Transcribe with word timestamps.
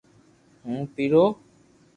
ھون 0.63 0.79
پيرو 0.93 1.25